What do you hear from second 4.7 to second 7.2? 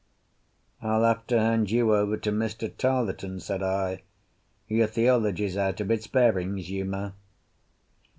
theology's out of its bearings, Uma."